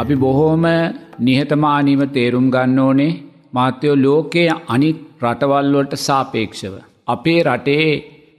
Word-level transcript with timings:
අපි 0.00 0.14
බොහෝම 0.24 0.64
නිහතමානීව 1.20 2.02
තේරුම් 2.16 2.46
ගන්න 2.50 2.78
ඕනේ 2.78 3.12
මාත්‍යයෝ 3.52 3.96
ලෝකයේ 4.02 4.54
අනිත් 4.68 5.00
රටවල්වලට 5.22 5.94
සාපේක්ෂව. 5.98 6.74
අපේ 7.06 7.40
රටේ 7.42 7.88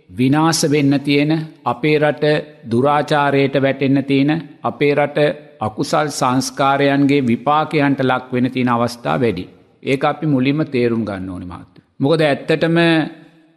විනාස 0.09 0.61
වෙන්න 0.73 0.93
තියෙන 1.07 1.33
අපේ 1.65 1.97
රට 1.99 2.25
දුරාචාරයට 2.71 3.55
වැටෙන්න 3.61 4.03
තියෙන 4.03 4.31
අපේ 4.63 4.93
රට 4.95 5.19
අකුසල් 5.59 6.07
සංස්කාරයන්ගේ 6.19 7.27
විපාකයන්ට 7.27 8.01
ලක් 8.01 8.33
වෙන 8.33 8.51
තියෙන 8.51 8.69
අවස්ථා 8.69 9.19
වැඩි. 9.19 9.45
ඒක 9.83 10.03
අපි 10.03 10.25
මුලින්ම 10.25 10.61
තේරුම් 10.65 11.05
ගන්න 11.05 11.29
ඕනි 11.29 11.45
මාත්‍ය. 11.45 11.79
මොකද 11.99 12.21
ඇත්තටම 12.21 12.77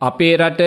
අපේ 0.00 0.36
රට 0.36 0.62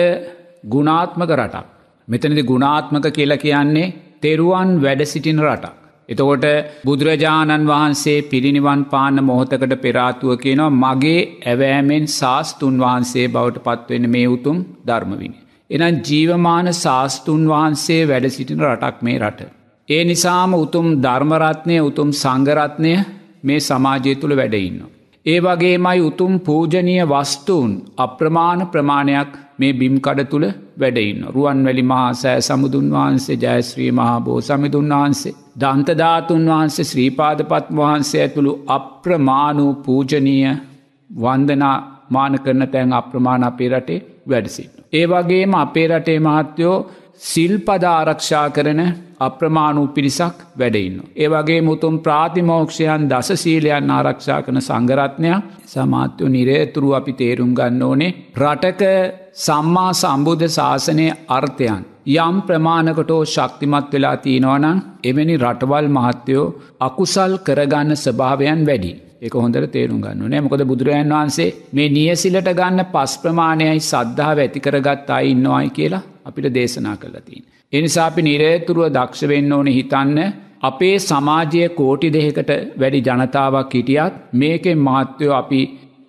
ගුණාත්මක 0.64 1.32
රටක්. 1.40 1.75
මෙතනද 2.08 2.40
ගුණාත්මක 2.42 3.06
කියලා 3.10 3.38
කියන්නේ 3.38 3.92
තෙරුවන් 4.22 4.70
වැඩ 4.82 5.02
සිටින 5.04 5.40
රටක්. 5.42 5.74
එතකොට 6.08 6.44
බුදුරජාණන් 6.84 7.66
වහන්සේ 7.66 8.18
පිරිනිවන් 8.24 8.82
පාන්න 8.84 9.18
මොහොතකට 9.24 9.74
පෙරාතුව 9.82 10.30
කියනවා 10.36 10.76
මගේ 10.76 11.20
ඇවෑමෙන් 11.44 12.06
ශාස්තුන් 12.10 12.76
වහන්සේ 12.78 13.26
බවට 13.28 13.64
පත්වෙන 13.66 14.06
මේ 14.10 14.28
උතුම් 14.28 14.58
ධර්මවිනි. 14.86 15.38
එනම් 15.70 15.96
ජීවමාන 16.00 16.68
ශාස්තුන් 16.74 17.42
වහන්සේ 17.46 18.02
වැඩ 18.04 18.28
සිටින 18.28 18.62
රටක් 18.64 19.02
මේ 19.02 19.18
රට. 19.20 19.50
ඒ 19.88 20.02
නිසාම 20.04 20.52
උතුම් 20.54 20.86
ධර්මරත්නය 21.00 21.76
උතුම් 21.80 22.08
සංගරත්නය 22.14 22.92
මේ 23.42 23.60
සමාජය 23.60 24.14
තුළ 24.14 24.36
වැඩඉන්න. 24.36 24.78
ඒ 25.26 25.38
වගේමයි 25.40 26.00
උතුම් 26.00 26.34
පූජනය 26.38 26.92
වස්තුූන් 27.04 27.70
අප්‍රමාණ 27.96 28.60
ප්‍රමාණයක් 28.66 29.32
මේ 29.58 29.72
බිම්කඩ 29.72 30.20
තුළ 30.32 30.46
වැඩඉන්න. 30.80 31.24
රුවන් 31.34 31.60
වැලි 31.66 31.84
මහා 31.92 32.12
සෑ 32.12 32.44
සමුදුන් 32.48 32.86
වහන්සේ 32.90 33.38
ජයශ්‍රී 33.44 33.90
මහා 33.90 34.20
බෝ 34.20 34.38
සමිදුන් 34.40 34.92
වහන්සේ. 34.94 35.34
දන්තධාතුන් 35.60 36.44
වහන්සේ 36.52 36.86
ශ්‍රීපාදපත් 36.90 37.66
වහන්සේ 37.78 38.22
ඇතුළු 38.22 38.52
අප්‍රමාණූ 38.68 39.72
පූජනීය 39.86 40.54
වන්දනා 41.10 41.76
මාන 42.10 42.38
කරන 42.44 42.68
තැන් 42.68 42.92
අප්‍රමාණ 42.92 43.48
අපේ 43.50 43.70
රටේ 43.72 44.00
වැඩසිට. 44.28 44.72
ඒ 44.92 45.04
වගේම 45.06 45.54
අපේ 45.54 45.86
රටේ 45.88 46.18
මහත්තයෝ 46.20 46.76
සිල්පද 47.22 47.84
ආරක්ෂා 47.86 48.46
කරන 48.50 48.80
අප්‍රමාණූ 49.18 49.86
පිරිසක් 49.88 50.38
වැඩඉන්න. 50.54 50.96
ඒ 51.16 51.28
වගේ 51.28 51.60
මුතුම් 51.62 51.94
ප්‍රාතිමෝක්ෂයන් 52.00 53.08
දස 53.08 53.28
සීලයන් 53.36 53.90
ආරක්ෂා 53.90 54.40
කන 54.42 54.60
සංගරත්නයක් 54.60 55.44
සමාත්‍යව 55.66 56.28
නිරේතුරු 56.28 56.90
අපි 56.92 57.12
තේරුම් 57.14 57.52
ගන්න 57.54 57.82
ඕනේ 57.82 58.16
රටක 58.36 58.82
සම්මා 59.36 59.92
සම්බුද්ධ 59.94 60.46
ශාසනය 60.48 61.06
අර්ථයන්. 61.30 61.82
යම් 62.16 62.36
ප්‍රමාණකටෝ 62.42 63.22
ශක්තිමත් 63.26 63.88
වෙලා 63.92 64.16
තියෙනවනං 64.18 64.82
එවැනි 65.04 65.36
රටවල් 65.38 65.88
මහත්තයෝ 65.90 66.52
අකුසල් 66.80 67.32
කරගන්න 67.40 67.96
ස්භාවයන් 67.96 68.60
වැඩි. 68.64 68.92
එක 69.22 69.34
හොඳට 69.36 69.70
තේරුම් 69.72 70.00
ගන්න 70.00 70.28
නෑ 70.30 70.42
මොකද 70.42 70.62
බුදුරජන් 70.64 71.12
වහන්සේ 71.12 71.48
මේ 71.72 71.88
නියසිලට 71.90 72.52
ගන්න 72.52 72.84
පස් 72.92 73.16
ප්‍රමාණයයි 73.18 73.80
සද්ධාව 73.82 74.38
ඇතිකරගත් 74.40 75.10
අයි 75.10 75.30
ඉන්නවායි 75.30 75.70
කියලා 75.70 76.02
අපිට 76.26 76.48
දේශනා 76.54 76.96
කරලතින්. 76.96 77.44
එනිසා 77.72 78.06
අපි 78.06 78.22
නිරේතුරුව 78.22 78.90
දක්ෂ 78.90 79.28
වෙන්න 79.28 79.52
ඕන 79.52 79.68
හිතන්න 79.68 80.18
අපේ 80.62 80.96
සමාජය 81.00 81.62
කෝටි 81.70 82.10
දෙහෙකට 82.10 82.50
වැඩි 82.78 83.00
ජනතාවක් 83.02 83.72
හිටියත් 83.72 84.20
මේකෙන් 84.34 84.78
මහත්වයෝ 84.80 85.34
අපි 85.34 85.60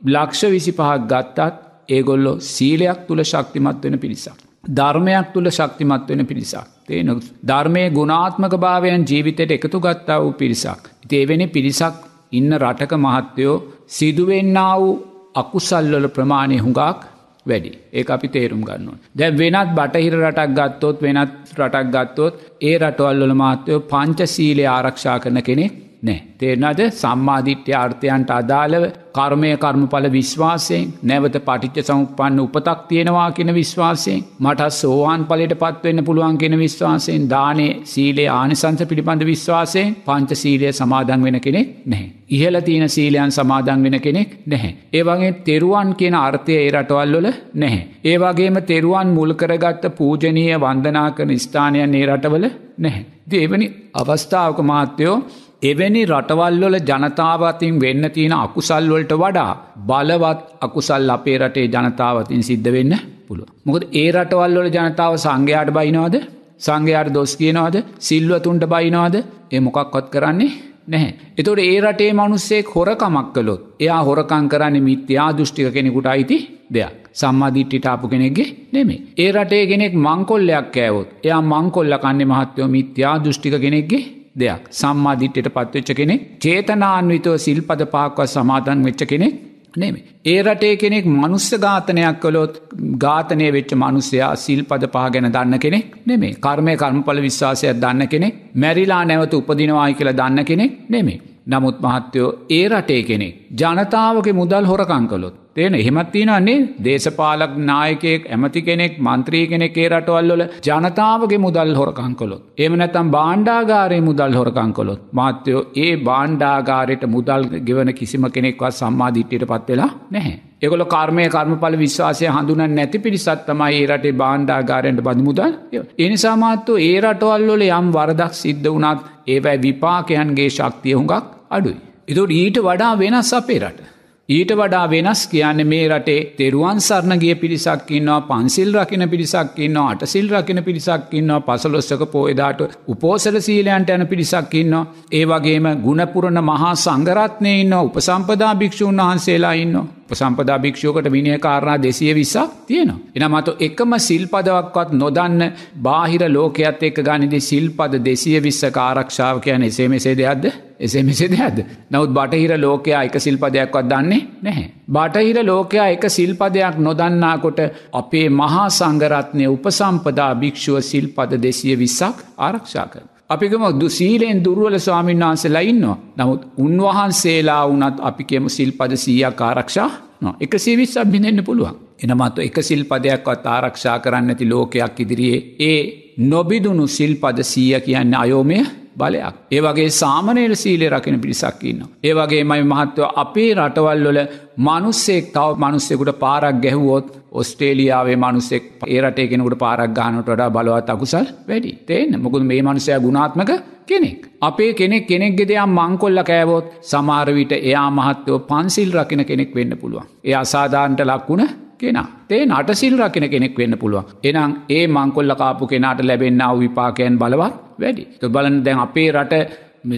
ලක්ෂ 0.07 0.43
විසි 0.47 0.71
පහක් 0.71 0.99
ගත්තත් 1.05 1.63
ඒගොල්ලො 1.89 2.33
සීලයක් 2.45 2.99
තුළ 3.07 3.23
ශක්තිමත් 3.23 3.83
වෙන 3.83 3.97
පිරිසක්. 3.97 4.37
ධර්මයක් 4.71 5.27
තුළ 5.33 5.49
ශක්තිමත් 5.49 6.09
වෙන 6.09 6.25
පිරිසක්. 6.25 6.67
තේන 6.85 7.09
ධර්මය 7.43 7.83
ගුණාත්මක 7.91 8.53
භාවයන් 8.57 9.05
ජීවිතයට 9.05 9.51
එකතු 9.51 9.79
ගත්තා 9.79 10.21
වූ 10.21 10.33
පිරිසක්. 10.33 10.81
තේවෙනි 11.05 11.47
පිරිසක් 11.49 11.95
ඉන්න 12.31 12.51
රටක 12.55 12.93
මහත්තයෝ 12.97 13.55
සිදුවෙන්න 13.89 14.57
වූ 14.75 14.89
අකුසල්වල 15.35 16.07
ප්‍රමාණය 16.09 16.57
හුඟක් 16.57 17.05
වැඩි 17.47 17.71
ඒ 17.93 18.05
අපි 18.09 18.27
තේරුම් 18.27 18.61
ගන්නවා. 18.61 18.97
දැ 19.17 19.31
වෙනත් 19.33 19.73
බටහිර 19.77 20.15
රටක් 20.21 20.55
ගත්තොත් 20.59 21.01
වෙනත් 21.01 21.33
රටක් 21.57 21.91
ගත්තොත් 21.95 22.33
ඒ 22.61 22.77
රටවල්වල 22.77 23.35
මාත්‍යයෝ 23.43 23.85
පංච 23.91 24.27
සීලය 24.27 24.65
ආරක්ෂා 24.67 25.17
කරන 25.19 25.41
කෙනෙක් 25.41 25.73
නෑ. 26.03 26.17
තේරනද 26.39 26.81
සම්මාධිට්‍ය 26.93 27.71
අර්ථයන්ට 27.75 28.31
අදාළව 28.31 28.83
කර්මය 29.13 29.51
කර්මඵල 29.55 30.07
විශ්වාසයෙන් 30.09 30.83
නැවත 31.03 31.37
පටිච්ච 31.39 31.87
සමුපන්න 31.87 32.39
උපතක් 32.39 32.81
තියෙනවා 32.89 33.29
කියෙන 33.31 33.53
විශ්වාසයෙන් 33.53 34.19
මට 34.39 34.67
සෝවාන් 34.73 35.23
පලට 35.25 35.57
පත්වවෙන්න 35.63 36.05
පුළුවන් 36.05 36.37
කියෙන 36.37 36.57
විශ්වාසයෙන් 36.59 37.25
දානේ 37.29 37.71
සීලේ 37.85 38.29
ආනිසංස 38.31 38.83
පිළිබඳ 38.83 39.25
විශ්වාසයෙන් 39.25 39.95
පංච 40.05 40.39
සීලය 40.43 40.71
සමාදන් 40.73 41.25
වෙන 41.27 41.39
කෙනෙක් 41.39 41.73
නැහැ. 41.85 42.07
ඉහල 42.29 42.59
තියෙන 42.61 42.89
සීලයන් 42.89 43.31
සමාදන් 43.31 43.83
වෙන 43.83 43.99
කෙනෙක් 43.99 44.37
නැහැ. 44.45 44.71
ඒවගේ 44.93 45.33
තෙරුවන් 45.43 45.91
කියන 45.95 46.15
අර්ථය 46.17 46.53
ඒ 46.55 46.69
රටවල්ලොල 46.71 47.27
නැහැ. 47.55 47.83
ඒවගේම 48.05 48.61
තෙරුවන් 48.63 49.09
මුල්කරගත්ත 49.09 49.85
පූජනීය 49.97 50.55
වන්දනා 50.59 51.09
කරන 51.11 51.35
ස්ථානයන් 51.39 51.95
ඒ 51.95 52.05
රටවල 52.07 52.47
නැහැ. 52.77 53.05
දේවනි 53.31 53.67
අවස්ථාවක 53.95 54.59
මාත්‍යයෝ 54.63 55.17
එවැනි 55.61 56.01
රටවල්වල 56.05 56.75
ජනතාවතින් 56.81 57.79
වෙන්න 57.79 58.03
තියෙන 58.11 58.33
අකුසල්වලට 58.35 59.13
වඩා 59.13 59.51
බලවත් 59.87 60.39
අකුසල් 60.61 61.09
අපේ 61.09 61.37
රටේ 61.37 61.67
ජනතාවතින් 61.67 62.43
සිද්ධ 62.43 62.69
වෙන්න 62.71 62.93
පුළුව. 63.27 63.47
මොකද 63.65 63.83
ඒ 63.93 64.11
රටවල්වල 64.11 64.69
ජනතාව 64.69 65.13
සංඝයාට 65.17 65.71
බයිනවාද 65.71 66.15
සංඝයාට 66.59 67.13
දොස් 67.13 67.35
කියනවාද 67.35 67.75
සිල්වතුන්ට 67.99 68.63
බයිනවාද 68.65 69.15
ඒ 69.51 69.59
මොකක්කොත් 69.59 70.09
කරන්නේ 70.09 70.51
නැහැ. 70.87 71.15
එතොට 71.37 71.59
ඒ 71.61 71.79
රටේ 71.81 72.11
මනුස්සෙක් 72.13 72.69
හොරකමක් 72.69 73.33
කළොත් 73.33 73.61
එයා 73.79 74.01
හොරකං 74.03 74.45
කරන්න 74.47 74.77
මිත්‍යා 74.81 75.29
දෘෂ්ටික 75.31 75.73
කෙනෙකුට 75.73 76.05
අයිති 76.05 76.37
දෙයක්. 76.69 76.95
සම්මාධිට්ටිටාපු 77.13 78.07
කෙනෙක්ගේ 78.07 78.53
නෙමේ. 78.73 79.01
ඒ 79.17 79.31
රටේ 79.31 79.65
කෙනෙක් 79.65 79.93
මංකොල්ලයක් 79.95 80.69
කෑවොත් 80.71 81.09
එයා 81.23 81.41
මංකොල්ල 81.43 81.97
කන්නේ 81.97 82.31
මහත්වයෝ 82.31 82.69
මිත්‍යා 82.69 83.15
දෘෂ්ටික 83.19 83.57
කෙනෙක්ගේ 83.59 84.16
දෙයක් 84.37 84.63
සම්මාධිට්්‍යයට 84.71 85.49
පත්වෙච්ච 85.49 85.91
කෙනෙක් 85.99 86.23
චේතනාන්විතව 86.39 87.35
සිල්පද 87.45 87.83
පාක්ව 87.93 88.25
සමාධන් 88.27 88.81
වෙච්ච 88.87 89.03
කෙනෙක් 89.05 89.35
නෙමේ. 89.75 90.03
ඒ 90.25 90.39
රටේ 90.43 90.75
කෙනෙක් 90.83 91.05
මනුස්ස 91.13 91.49
ඝාතනයක් 91.57 92.19
කළොත් 92.23 92.53
ඝාතනය 92.97 93.47
වෙච්ච 93.51 93.71
මනුස්සයා 93.75 94.33
සිල්පද 94.35 94.83
පහ 94.93 95.07
ගැන 95.13 95.29
දන්න 95.31 95.63
කෙනෙක් 95.65 95.87
නෙමේ 96.05 96.35
කර්මය 96.45 96.75
කර්මඵල 96.75 97.21
විශ්වාසයක් 97.21 97.81
දන්න 97.83 98.11
කෙනෙක් 98.13 98.37
මැරිලා 98.55 99.01
නැවත 99.05 99.33
උපදිනවායි 99.33 99.97
කියලා 99.99 100.19
දන්න 100.21 100.47
කෙනෙක් 100.51 100.73
නෙමේ. 100.89 101.19
නමුත් 101.47 101.77
මහත්තයෝ 101.81 102.29
ඒ 102.51 102.63
රටේ 102.69 103.01
කෙනෙක් 103.03 103.35
ජනතාවගේ 103.55 104.33
මුදල් 104.33 104.65
හොරකං 104.65 105.05
කළොත් 105.07 105.35
තියෙන 105.55 105.75
එහෙමත් 105.75 106.09
තියෙනන්නේ 106.11 106.55
දේශපාලක් 106.79 107.53
නායකයෙක් 107.59 108.25
ඇමති 108.27 108.61
කෙනෙක් 108.61 108.97
මන්ත්‍රී 108.99 109.45
කෙනෙක් 109.47 109.77
ඒ 109.77 109.87
රටවල්වල 109.89 110.43
ජනතාවගේ 110.65 111.39
මුදල් 111.39 111.71
හොරකං 111.73 112.13
කොළොත්. 112.15 112.43
එම 112.57 112.73
නැතම් 112.73 113.07
බාණ්ඩාගාරය 113.11 113.99
මුදල් 114.01 114.33
හොරකං 114.33 114.73
කොළොත්. 114.73 114.99
මාත්‍යයෝ 115.11 115.63
ඒ 115.77 115.93
බාණ්ඩාගාරයට 115.99 117.05
මුදල් 117.07 117.47
ගෙවන 117.61 117.91
කිසිම 117.93 118.27
කෙනෙක්වත් 118.29 118.77
සම්මාධිට්්‍යයට 118.79 119.45
පත්වෙලා 119.45 119.89
නැහැ. 120.11 120.35
එකොල 120.59 120.83
කර්මය 120.87 121.25
කර්මඵල 121.27 121.77
විශ්වාසය 121.77 122.27
හඳුන 122.27 122.61
නැති 122.71 122.99
පිරිසත් 122.99 123.41
තමයි 123.47 123.71
ඒ 123.77 123.87
රටේ 123.87 124.13
බාණ්ඩාගාරයට 124.15 125.01
බඳ 125.01 125.23
මුදල් 125.23 125.51
එනිසාමාත්තු 125.99 126.77
ඒ 126.81 126.93
රටවල්ලොල 127.01 127.65
යම් 127.71 127.89
වරදක් 127.91 128.33
සිද්ධ 128.35 128.69
වනත් 128.71 129.01
ඒවැයි 129.27 129.63
විපාකයන්ගේ 129.65 130.49
ශක්තිය 130.51 130.95
හුඟක් 130.95 131.36
අඩුයි. 131.51 131.77
එතුට 132.07 132.31
ඊට 132.31 132.57
වඩා 132.61 132.95
වෙනස් 132.97 133.31
අපේ 133.33 133.59
රට. 133.59 133.93
ඊට 134.29 134.51
වඩා 134.51 134.85
වෙනස් 134.85 135.19
කියන්න 135.27 135.61
මේ 135.65 135.83
රටේ 135.87 136.23
තෙරුවන් 136.37 136.79
සරණගිය 136.79 137.35
පිරිසක්කින්නවා 137.35 138.17
පන්සිල් 138.21 138.73
රකින 138.73 139.03
පිරිසක්කින්නවා 139.09 139.85
අටසිල් 139.91 140.27
රකින 140.29 140.59
පිරිසක්කින්නවා 140.63 141.45
පසලොස්සක 141.47 142.03
පෝයදාට 142.11 142.61
උපෝසල 142.87 143.37
සීලයන්ට 143.39 143.89
යන 143.89 144.03
පිරිසක්කින්නවා. 144.05 144.87
ඒ 145.11 145.23
වගේම 145.25 145.69
ගුණපුරණ 145.81 146.41
මහා 146.43 146.73
සංගරත්නය 146.77 147.53
ඉන්න 147.61 147.77
උපසම්පදා 147.79 148.53
භික්‍ෂූන් 148.55 149.01
වහන්සේලා 149.01 149.53
ඉන්නවා. 149.55 149.87
උපසම්පදා 150.05 150.59
භික්ෂෝකට 150.59 151.09
විනය 151.09 151.39
කාරණා 151.39 151.79
දෙසිය 151.79 152.13
විස්සක් 152.13 152.61
තියෙනවා. 152.67 152.99
එනමතු 153.17 153.57
එකම 153.61 153.99
සිල්පදවක්වත් 154.01 154.91
නොදන්න 154.95 155.41
බාහිර 155.81 156.23
ලෝකයත් 156.29 156.83
එක්ක 156.83 156.99
ගනිදි 157.01 157.39
සිල්පද 157.41 157.99
දෙසිය 158.05 158.39
විස්සක 158.41 158.77
ආරක්ෂාව 158.79 159.39
කියන 159.39 159.63
එසේ 159.63 159.87
මෙසේ 159.87 160.17
දෙයක්ද 160.17 160.53
එසේ 160.79 161.03
මෙසේ 161.03 161.29
දෙයක්ද. 161.29 161.59
නවත් 161.91 162.11
බටහිර 162.11 162.53
ලෝකයා 162.57 163.03
එක 163.03 163.15
සිල්පදයක්වත් 163.17 163.85
දන්නේ 163.85 164.21
නැහැ. 164.41 164.65
බටහිර 164.89 165.37
ලෝකයා 165.43 165.87
එක 165.87 166.09
සිල්පදයක් 166.09 166.79
නොදන්නාකොට 166.79 167.59
අපේ 167.93 168.27
මහා 168.31 168.65
සංගරත්නය 168.69 169.45
උපසම්පදා 169.47 170.31
භික්ෂුව 170.35 170.81
සිල්පද 170.83 171.37
දෙසිය 171.39 171.75
විස්සක් 171.75 172.25
ආරක්ෂා 172.39 172.87
කර. 172.87 173.05
අපිකම 173.29 173.63
දුසීලෙන් 173.75 174.43
දුරුවල 174.43 174.79
ස්වාමීන් 174.79 175.19
වහන්සේලා 175.21 175.63
ඉන්නවා. 175.63 175.97
නමුත් 176.17 176.41
උන්වහන්සේලා 176.57 177.63
වනත් 177.67 177.97
අපි 178.01 178.23
කියම 178.25 178.49
සිල්පද 178.49 178.95
සීයක් 178.97 179.41
ආරක්ෂා 179.41 179.89
නො 180.21 180.35
එක 180.39 180.59
සිවිස් 180.59 180.97
අභිනෙන්න්න 180.97 181.43
පුළුවන්. 181.43 181.75
එනමතු 181.99 182.41
එක 182.41 182.57
සිල් 182.61 182.83
පදයක්වත් 182.85 183.45
ආරක්ෂා 183.47 183.99
කරන්න 183.99 184.29
ඇති 184.29 184.45
ලෝකයක් 184.45 184.99
ඉදිරියේ 184.99 185.39
ඒ 185.61 185.79
නොබිදුුණු 186.23 186.85
සිල් 186.87 187.13
පද 187.15 187.43
සීය 187.43 187.79
කියන්න 187.81 188.13
අයෝමය 188.15 188.59
බලයක්. 188.97 189.35
ඒ 189.51 189.61
වගේ 189.61 189.89
සාමනයට 189.91 190.55
සීලේ 190.55 190.89
රකින 190.89 191.19
පිරිසක් 191.19 191.63
ඉන්න. 191.63 191.81
ඒ 192.03 192.13
වගේ 192.13 192.43
මයි 192.43 192.63
මහත්ව 192.63 193.07
අපේ 193.15 193.51
රටවල්ලොල 193.55 194.19
මනුස්සෙක් 194.59 195.25
තව 195.33 195.47
මනුස්සෙකුට 195.57 196.11
පාරක් 196.19 196.61
ගැහුවොත් 196.63 197.07
ඔස්ට්‍රේලියාවේ 197.33 198.17
මනුස්සෙක් 198.17 198.63
ඒරට 198.87 199.19
කෙනෙකුට 199.25 199.57
පාරක් 199.57 199.91
ගානට 199.91 200.27
වඩා 200.27 200.49
බලවත් 200.49 200.89
අකුසල් 200.89 201.27
වැඩි 201.47 201.73
තේන්න 201.85 202.21
මොකුද 202.21 202.43
මේ 202.43 202.61
මනුසය 202.61 202.99
ගුණාත්මක 202.99 203.51
කෙනෙක්. 203.85 204.19
අපේ 204.41 204.71
කෙනෙක් 204.73 205.07
කෙනෙක්ගෙ 205.07 205.43
දෙයක් 205.43 205.69
මංකොල්ල 205.69 206.23
කෑවොත් 206.23 206.73
සමාරවිට 206.83 207.53
එයා 207.59 207.87
මහත්තයෝ 207.91 208.39
පන්සිල් 208.41 208.91
රකින 208.93 209.23
කෙනෙක් 209.25 209.55
වෙන්න 209.55 209.77
පුළුවන්. 209.77 210.09
එය 210.23 210.35
අසාධාන්ට 210.35 211.01
ලක්වුණ 211.03 211.45
කෙන. 211.77 211.99
තේ 212.27 212.41
නටසිල් 212.47 212.97
රකින 212.99 213.29
කෙනෙක් 213.29 213.55
වෙන්න 213.57 213.77
පුළුවන්. 213.77 214.09
එනම් 214.23 214.51
ඒ 214.69 214.83
මංකොල්ල 214.89 215.35
කාපු 215.35 215.67
කෙනාට 215.67 216.01
ලැබෙන්න්න 216.01 216.43
විපාකයන් 216.55 217.15
බලවත් 217.15 217.66
වැඩි. 217.79 218.03
තු 218.19 218.29
බලන 218.29 218.59
දැන් 218.63 218.79
අපේ 218.79 219.09
රට 219.11 219.35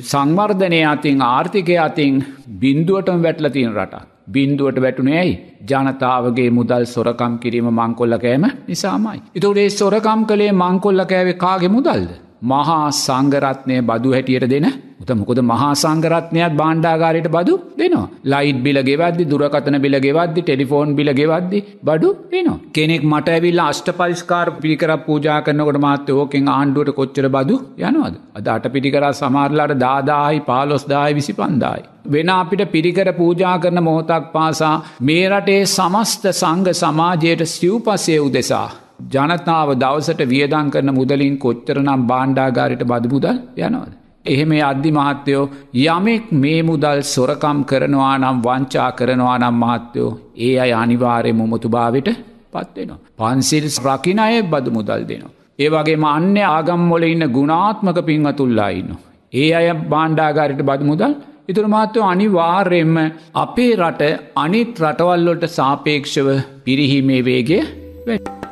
සංවර්ධනය 0.04 0.80
අතින් 0.86 1.22
ආර්ථිකය 1.24 1.76
අතින් 1.80 2.24
බින්දුවටම 2.60 3.22
වැටල 3.24 3.50
තියෙන 3.50 3.76
රට. 3.76 4.06
බින්දුවට 4.32 4.82
වැටුනේ 4.82 5.20
ඇයි 5.20 5.36
ජනතාවගේ 5.70 6.50
මුදල් 6.52 6.84
සොරකම් 6.86 7.38
කිරීම 7.38 7.70
මංකොල්ල 7.72 8.18
කෑම 8.18 8.46
නිසාමයි. 8.68 9.22
එතුරේ 9.36 9.70
සොරකම් 9.72 10.26
කළේ 10.26 10.52
මංකොල්ල 10.54 11.06
කෑවේ 11.06 11.34
කාගේ 11.36 11.70
මුදල්ද. 11.70 12.10
මහා 12.42 12.92
සංගරත්නය 12.98 13.82
බදු 13.82 14.14
හැටියට 14.14 14.50
දෙන 14.50 14.68
උත 15.02 15.12
මොකද 15.12 15.40
මහා 15.42 15.72
සංගරත්නයක් 15.74 16.56
බාණ්ඩාගාරයට 16.62 17.28
බදු 17.36 17.54
දෙනවා. 17.80 18.08
ලයිට් 18.26 18.62
බිල 18.66 18.80
ගෙවද්දි 18.90 19.26
දුරකතන 19.26 19.78
බිල 19.86 19.96
ගෙවද්දි 20.06 20.42
ටෙලිෆෝන් 20.42 20.96
බිල 20.96 21.12
ගෙවද්දි 21.20 21.60
බඩු 21.84 22.10
දෙනවා. 22.32 22.60
කෙනෙක් 22.74 23.04
මට 23.04 23.36
ඇවිල්ලා 23.36 23.68
අෂ්ට 23.74 23.92
පරිස්කාර 24.00 24.48
පිකර 24.62 24.92
පූජා 25.06 25.40
කරනකොට 25.46 25.80
මාත්‍ය 25.86 26.12
ඕකෙන් 26.14 26.50
ආණ්ඩුවට 26.50 26.96
කොච්චර 27.00 27.30
බදු 27.30 27.56
යනවද. 27.80 28.16
අද 28.38 28.48
අට 28.48 28.68
පිටිකර 28.74 29.06
සමාරලාට 29.14 29.76
දාදායි 29.86 30.44
පාලොස්දායි 30.50 31.18
විසි 31.20 31.34
පන්දායි. 31.34 31.88
වෙන 32.08 32.30
අපිට 32.32 32.66
පිරිකර 32.72 33.10
පූජා 33.14 33.56
කරන 33.64 33.84
මොහොතක් 33.84 34.32
පාසා 34.36 34.76
මේ 35.02 35.26
රටේ 35.32 35.64
සමස්ත 35.68 36.30
සංග 36.34 36.68
සමාජයට 36.74 37.44
සිව්පසය 37.48 38.20
උදෙසා. 38.20 38.70
ජනතාව 39.08 39.70
දවසට 39.76 40.22
වියදං 40.26 40.70
කරන 40.74 40.92
මුදලින් 41.00 41.36
කොච්චරනම් 41.38 42.02
බාණ්ඩාගාරයට 42.08 42.84
බද 42.84 43.12
මුදල් 43.14 43.38
යනවද. 43.58 43.92
එහෙම 44.26 44.52
අධ්‍යි 44.70 44.92
මහත්තයෝ 44.92 45.44
යමෙක් 45.86 46.26
මේ 46.44 46.62
මුදල් 46.62 47.02
සොරකම් 47.14 47.60
කරනවා 47.64 48.16
නම් 48.18 48.38
වංචා 48.48 48.90
කරනවා 48.92 49.38
නම් 49.38 49.56
මහත්තයෝ 49.64 50.12
ඒ 50.38 50.54
අය 50.60 50.72
අනිවාරය 50.74 51.34
මොමුතු 51.34 51.70
භාවට 51.70 52.10
පත්වෙනවා. 52.54 53.00
පන්සිල් 53.20 53.68
රකින 53.86 54.20
අය 54.20 54.42
බදු 54.44 54.72
මුදල් 54.72 55.04
දෙනවා. 55.12 55.36
ඒ 55.60 55.70
වගේම 55.70 56.06
අන්‍ය 56.08 56.44
ආගම්මොල 56.48 57.04
ඉන්න 57.04 57.26
ගුණාත්මක 57.38 58.00
පින්වතුල්ලා 58.02 58.70
ඉන්න. 58.80 58.92
ඒ 59.34 59.50
අය 59.54 59.68
බාණ්ඩාගාරයට 59.94 60.64
බද 60.70 60.90
මුදල් 60.92 61.14
ඉතුර 61.50 61.66
මාත්‍යව 61.68 62.04
අනිවාර්යෙන්ම 62.12 62.98
අපේ 63.36 63.72
රට 63.76 64.12
අනිත් 64.36 64.84
රටවල්ලොට 64.84 65.46
සාපේක්ෂව 65.52 66.30
පිරිහීමේ 66.66 67.24
වේගේ 67.30 67.64
වැට. 68.08 68.49